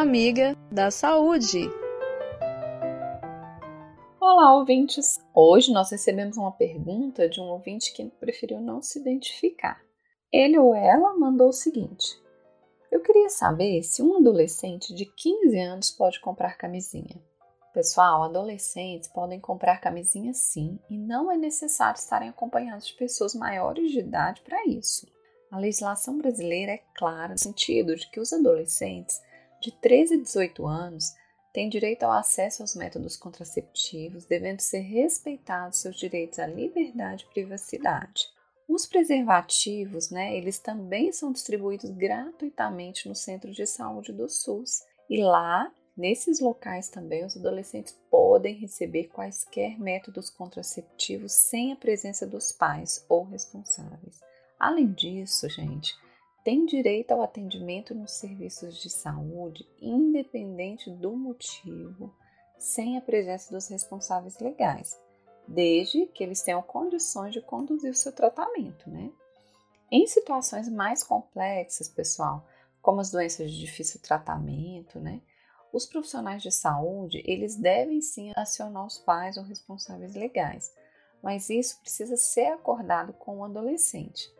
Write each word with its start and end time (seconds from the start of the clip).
amiga 0.00 0.56
da 0.70 0.92
saúde. 0.92 1.68
Olá, 4.20 4.54
ouvintes! 4.56 5.18
Hoje 5.34 5.72
nós 5.72 5.90
recebemos 5.90 6.36
uma 6.36 6.52
pergunta 6.52 7.28
de 7.28 7.40
um 7.40 7.46
ouvinte 7.46 7.92
que 7.92 8.04
preferiu 8.20 8.60
não 8.60 8.80
se 8.80 9.00
identificar. 9.00 9.82
Ele 10.32 10.56
ou 10.56 10.72
ela 10.72 11.18
mandou 11.18 11.48
o 11.48 11.52
seguinte: 11.52 12.16
Eu 12.92 13.00
queria 13.00 13.28
saber 13.28 13.82
se 13.82 14.00
um 14.00 14.18
adolescente 14.18 14.94
de 14.94 15.04
15 15.04 15.58
anos 15.58 15.90
pode 15.90 16.20
comprar 16.20 16.56
camisinha. 16.56 17.20
Pessoal, 17.74 18.22
adolescentes 18.22 19.08
podem 19.08 19.40
comprar 19.40 19.80
camisinha 19.80 20.32
sim 20.32 20.78
e 20.88 20.96
não 20.96 21.30
é 21.30 21.36
necessário 21.36 21.98
estarem 21.98 22.28
acompanhados 22.28 22.86
de 22.86 22.94
pessoas 22.94 23.34
maiores 23.34 23.90
de 23.90 23.98
idade 23.98 24.42
para 24.42 24.64
isso. 24.64 25.08
A 25.50 25.58
legislação 25.58 26.18
brasileira 26.18 26.72
é 26.72 26.82
clara 26.94 27.32
no 27.32 27.38
sentido 27.38 27.96
de 27.96 28.08
que 28.10 28.20
os 28.20 28.32
adolescentes 28.32 29.20
de 29.60 29.72
13 29.72 30.14
a 30.14 30.18
18 30.18 30.66
anos 30.66 31.14
têm 31.52 31.68
direito 31.68 32.04
ao 32.04 32.12
acesso 32.12 32.62
aos 32.62 32.74
métodos 32.74 33.16
contraceptivos, 33.16 34.24
devendo 34.24 34.60
ser 34.60 34.80
respeitados 34.80 35.78
seus 35.78 35.96
direitos 35.96 36.38
à 36.38 36.46
liberdade 36.46 37.26
e 37.28 37.32
privacidade. 37.32 38.28
Os 38.68 38.86
preservativos, 38.86 40.10
né, 40.10 40.36
eles 40.36 40.58
também 40.58 41.10
são 41.10 41.32
distribuídos 41.32 41.90
gratuitamente 41.90 43.08
no 43.08 43.14
centro 43.14 43.50
de 43.50 43.66
saúde 43.66 44.12
do 44.12 44.28
SUS. 44.28 44.82
E 45.08 45.22
lá 45.22 45.72
Nesses 45.98 46.38
locais 46.38 46.88
também, 46.88 47.24
os 47.24 47.36
adolescentes 47.36 47.92
podem 48.08 48.54
receber 48.54 49.08
quaisquer 49.08 49.76
métodos 49.80 50.30
contraceptivos 50.30 51.32
sem 51.32 51.72
a 51.72 51.76
presença 51.76 52.24
dos 52.24 52.52
pais 52.52 53.04
ou 53.08 53.24
responsáveis. 53.24 54.20
Além 54.60 54.92
disso, 54.92 55.48
gente, 55.48 55.96
tem 56.48 56.64
direito 56.64 57.12
ao 57.12 57.20
atendimento 57.20 57.94
nos 57.94 58.12
serviços 58.12 58.78
de 58.78 58.88
saúde, 58.88 59.68
independente 59.82 60.90
do 60.90 61.14
motivo, 61.14 62.10
sem 62.56 62.96
a 62.96 63.02
presença 63.02 63.52
dos 63.52 63.68
responsáveis 63.68 64.38
legais, 64.38 64.98
desde 65.46 66.06
que 66.06 66.24
eles 66.24 66.40
tenham 66.40 66.62
condições 66.62 67.34
de 67.34 67.42
conduzir 67.42 67.90
o 67.90 67.94
seu 67.94 68.12
tratamento, 68.12 68.88
né? 68.88 69.12
Em 69.90 70.06
situações 70.06 70.70
mais 70.70 71.04
complexas, 71.04 71.86
pessoal, 71.86 72.46
como 72.80 73.02
as 73.02 73.10
doenças 73.10 73.50
de 73.50 73.60
difícil 73.60 74.00
tratamento, 74.00 74.98
né? 74.98 75.20
Os 75.70 75.84
profissionais 75.84 76.42
de 76.42 76.50
saúde, 76.50 77.22
eles 77.26 77.56
devem 77.56 78.00
sim 78.00 78.32
acionar 78.34 78.86
os 78.86 78.96
pais 78.96 79.36
ou 79.36 79.42
responsáveis 79.42 80.14
legais, 80.14 80.74
mas 81.22 81.50
isso 81.50 81.78
precisa 81.82 82.16
ser 82.16 82.46
acordado 82.46 83.12
com 83.12 83.40
o 83.40 83.44
adolescente. 83.44 84.32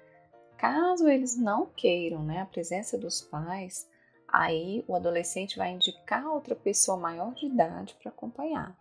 Caso 0.58 1.08
eles 1.08 1.36
não 1.36 1.66
queiram 1.66 2.24
né, 2.24 2.40
a 2.40 2.46
presença 2.46 2.98
dos 2.98 3.20
pais, 3.20 3.88
aí 4.26 4.84
o 4.88 4.96
adolescente 4.96 5.56
vai 5.56 5.70
indicar 5.70 6.26
outra 6.26 6.56
pessoa 6.56 6.98
maior 6.98 7.32
de 7.32 7.46
idade 7.46 7.96
para 8.02 8.10
acompanhar. 8.10 8.76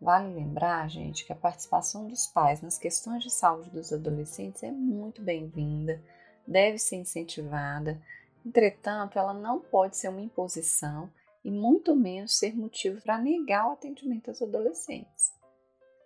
Vale 0.00 0.34
lembrar, 0.34 0.88
gente, 0.88 1.26
que 1.26 1.32
a 1.32 1.36
participação 1.36 2.08
dos 2.08 2.26
pais 2.26 2.62
nas 2.62 2.78
questões 2.78 3.22
de 3.22 3.30
saúde 3.30 3.68
dos 3.68 3.92
adolescentes 3.92 4.62
é 4.62 4.70
muito 4.72 5.20
bem-vinda, 5.20 6.02
deve 6.46 6.78
ser 6.78 6.96
incentivada, 6.96 8.00
entretanto, 8.44 9.18
ela 9.18 9.34
não 9.34 9.60
pode 9.60 9.98
ser 9.98 10.08
uma 10.08 10.22
imposição 10.22 11.10
e 11.44 11.50
muito 11.50 11.94
menos 11.94 12.38
ser 12.38 12.56
motivo 12.56 13.02
para 13.02 13.18
negar 13.18 13.68
o 13.68 13.72
atendimento 13.72 14.28
aos 14.28 14.40
adolescentes. 14.40 15.41